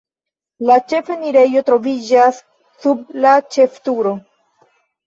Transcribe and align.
La 0.69 0.77
ĉefenirejo 0.93 1.63
troviĝas 1.69 2.41
sub 2.87 3.07
la 3.27 3.39
ĉefturo. 3.55 4.21